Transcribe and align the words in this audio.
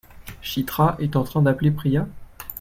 Chitra 0.41 0.95
est 0.97 1.15
en 1.15 1.23
train 1.23 1.43
d'appeler 1.43 1.69
Priya? 1.69 2.07